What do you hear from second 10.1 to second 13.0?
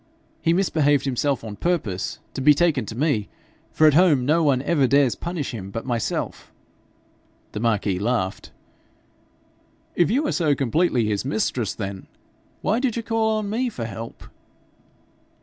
are so completely his mistress then, why did